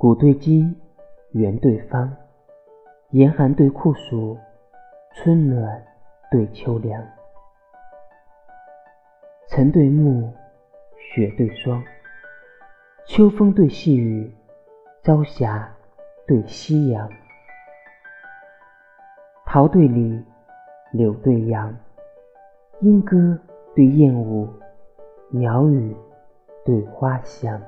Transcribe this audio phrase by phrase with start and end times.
[0.00, 0.74] 古对今
[1.32, 2.16] 圆对方
[3.10, 4.38] 严寒对酷暑
[5.12, 5.84] 春暖
[6.30, 7.06] 对秋凉。
[9.46, 10.32] 晨对暮
[10.96, 11.84] 雪对霜
[13.04, 14.34] 秋风对细雨
[15.02, 15.70] 朝霞
[16.26, 17.06] 对夕阳。
[19.44, 20.24] 桃对李
[20.92, 21.76] 柳对杨
[22.80, 23.38] 莺歌
[23.74, 24.48] 对燕舞
[25.28, 25.94] 鸟语
[26.64, 27.60] 对花香。